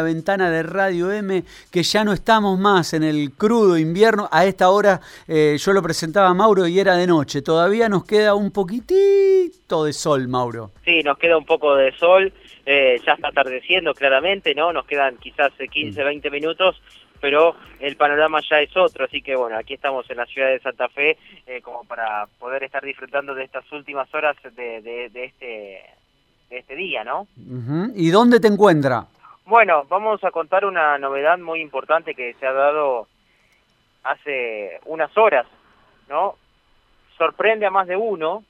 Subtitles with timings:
[0.00, 1.42] la ventana de Radio M,
[1.72, 4.28] que ya no estamos más en el crudo invierno.
[4.30, 7.42] A esta hora eh, yo lo presentaba a Mauro y era de noche.
[7.42, 10.70] Todavía nos queda un poquitito de sol, Mauro.
[10.84, 12.32] Sí, nos queda un poco de sol.
[12.64, 14.72] Eh, ya está atardeciendo claramente, ¿no?
[14.72, 16.80] Nos quedan quizás 15, 20 minutos,
[17.20, 19.06] pero el panorama ya es otro.
[19.06, 22.62] Así que bueno, aquí estamos en la ciudad de Santa Fe eh, como para poder
[22.62, 25.82] estar disfrutando de estas últimas horas de, de, de este,
[26.50, 27.26] de este día, ¿no?
[27.96, 29.08] ¿Y dónde te encuentra?
[29.48, 33.08] Bueno, vamos a contar una novedad muy importante que se ha dado
[34.02, 35.46] hace unas horas,
[36.06, 36.34] ¿no?
[37.16, 38.44] Sorprende a más de uno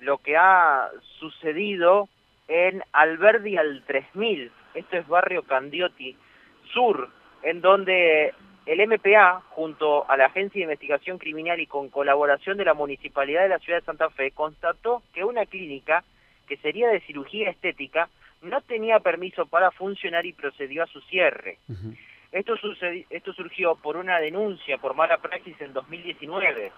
[0.00, 2.08] lo que ha sucedido
[2.48, 6.16] en Alberdi al 3000, esto es barrio Candioti
[6.72, 7.08] Sur,
[7.44, 8.34] en donde
[8.66, 13.42] el MPA, junto a la Agencia de Investigación Criminal y con colaboración de la Municipalidad
[13.42, 16.02] de la Ciudad de Santa Fe, constató que una clínica
[16.48, 18.08] que sería de cirugía estética
[18.42, 21.58] no tenía permiso para funcionar y procedió a su cierre.
[22.32, 22.54] esto,
[23.10, 26.72] esto surgió por una denuncia por mala praxis en 2019.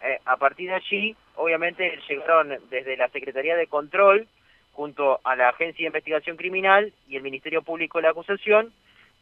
[0.00, 4.26] Eh, a partir de allí, obviamente, llegaron desde la Secretaría de Control,
[4.72, 8.72] junto a la Agencia de Investigación Criminal y el Ministerio Público de la Acusación,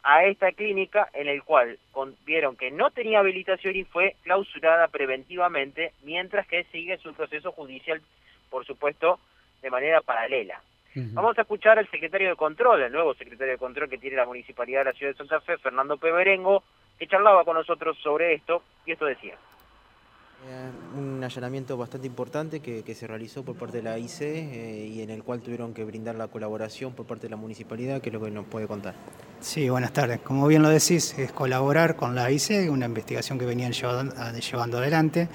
[0.02, 1.78] a esta clínica en el cual
[2.24, 8.00] vieron que no tenía habilitación y fue clausurada preventivamente, mientras que sigue su proceso judicial,
[8.50, 9.18] por supuesto,
[9.62, 10.60] de manera paralela.
[11.12, 14.24] Vamos a escuchar al secretario de Control, el nuevo secretario de Control que tiene la
[14.24, 16.62] Municipalidad de la Ciudad de Santa Fe, Fernando Peberengo,
[16.98, 19.34] que charlaba con nosotros sobre esto, y esto decía.
[20.48, 25.02] Eh, un allanamiento bastante importante que, se realizó por parte de la IC eh, y
[25.02, 28.14] en el cual tuvieron que brindar la colaboración por parte de la municipalidad, que es
[28.14, 28.94] lo que nos puede contar.
[29.40, 30.20] Sí, buenas tardes.
[30.20, 35.28] Como bien lo decís, es colaborar con la IC, una investigación que venían llevando adelante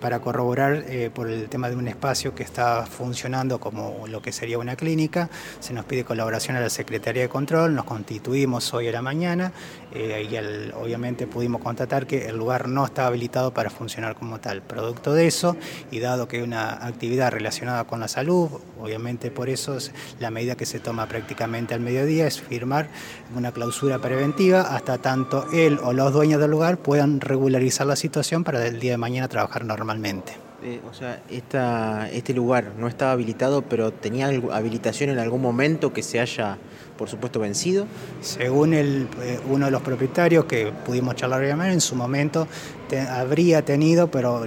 [0.00, 4.32] para corroborar eh, por el tema de un espacio que está funcionando como lo que
[4.32, 5.30] sería una clínica.
[5.60, 9.52] Se nos pide colaboración a la Secretaría de Control, nos constituimos hoy a la mañana
[9.94, 14.62] eh, y obviamente pudimos constatar que el lugar no está habilitado para funcionar como tal.
[14.62, 15.56] Producto de eso,
[15.90, 19.78] y dado que es una actividad relacionada con la salud, obviamente por eso
[20.20, 22.88] la medida que se toma prácticamente al mediodía es firmar
[23.36, 28.44] una clausura preventiva hasta tanto él o los dueños del lugar puedan regularizar la situación
[28.44, 30.34] para el día de mañana trabajar normalmente.
[30.64, 35.92] Eh, o sea, esta, este lugar no estaba habilitado, pero tenía habilitación en algún momento
[35.92, 36.56] que se haya,
[36.96, 37.86] por supuesto, vencido.
[38.20, 42.46] Según el, eh, uno de los propietarios que pudimos charlar en su momento
[43.10, 44.44] habría tenido, pero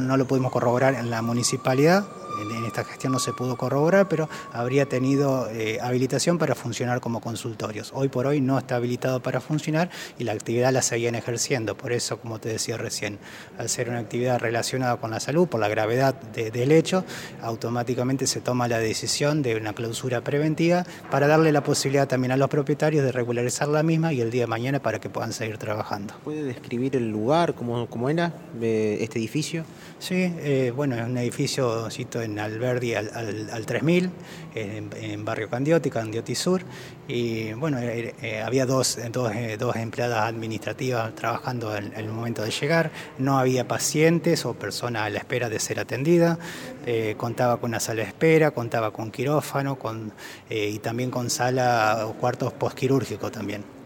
[0.00, 2.06] no lo pudimos corroborar en la municipalidad,
[2.40, 7.20] en, esta gestión no se pudo corroborar, pero habría tenido eh, habilitación para funcionar como
[7.20, 7.90] consultorios.
[7.94, 11.76] Hoy por hoy no está habilitado para funcionar y la actividad la seguían ejerciendo.
[11.76, 13.18] Por eso, como te decía recién,
[13.58, 17.04] al ser una actividad relacionada con la salud, por la gravedad del hecho,
[17.42, 22.36] automáticamente se toma la decisión de una clausura preventiva para darle la posibilidad también a
[22.36, 25.58] los propietarios de regularizar la misma y el día de mañana para que puedan seguir
[25.58, 26.14] trabajando.
[26.22, 29.64] ¿Puede describir el lugar, cómo, cómo era este edificio?
[29.98, 34.10] Sí, eh, bueno, es un edificio cito, en Alberdi al, al, 3000,
[34.54, 36.62] en, Barrio Candioti, Candioti Sur,
[37.06, 42.50] y bueno, eh, eh, había dos, dos, dos, empleadas administrativas trabajando en, el momento de
[42.50, 46.38] llegar, no había pacientes o personas a la espera de ser atendida,
[47.16, 50.12] contaba con una sala de espera, contaba con quirófano con,
[50.48, 53.77] y también con sala o cuartos postquirúrgicos también.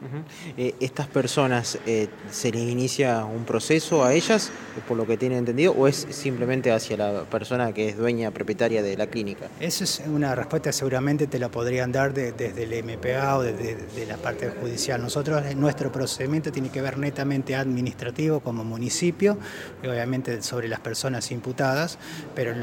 [0.57, 4.51] Eh, ¿Estas personas eh, se les inicia un proceso a ellas,
[4.89, 8.83] por lo que tienen entendido, o es simplemente hacia la persona que es dueña propietaria
[8.83, 9.49] de la clínica?
[9.61, 14.07] Esa es una respuesta seguramente te la podrían dar desde el MPA o desde de
[14.07, 15.01] la parte judicial.
[15.01, 19.39] Nosotros, nuestro procedimiento tiene que ver netamente administrativo como municipio,
[19.83, 21.99] y obviamente sobre las personas imputadas,
[22.34, 22.55] pero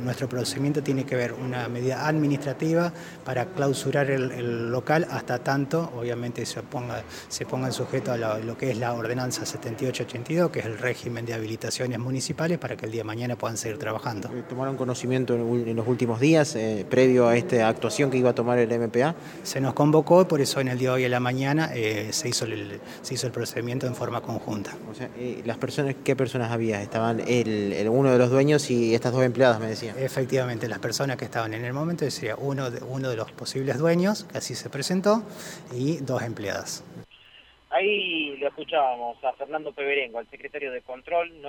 [0.00, 2.92] nuestro procedimiento tiene que ver una medida administrativa
[3.24, 8.56] para clausurar el, el local hasta tanto, obviamente, eso ponga, se pongan sujeto a lo,
[8.56, 12.92] que es la ordenanza 7882, que es el régimen de habilitaciones municipales, para que el
[12.92, 14.28] día de mañana puedan seguir trabajando.
[14.28, 18.34] Eh, ¿Tomaron conocimiento en, los últimos días, eh, previo a esta actuación que iba a
[18.34, 19.14] tomar el MPA?
[19.42, 22.28] Se nos convocó, por eso en el día de hoy a la mañana eh, se,
[22.28, 24.76] hizo el, se hizo el procedimiento en forma conjunta.
[24.90, 25.08] O sea,
[25.44, 26.82] las personas, ¿qué personas había?
[26.82, 29.96] Estaban el, uno de los dueños y estas dos empleadas, me decían.
[29.98, 33.78] Efectivamente, las personas que estaban en el momento sería uno de, uno de los posibles
[33.78, 35.22] dueños, que así se presentó,
[35.72, 36.22] y dos
[37.70, 41.48] Ahí le escuchábamos a Fernando Peberengo, al secretario de Control, ¿no?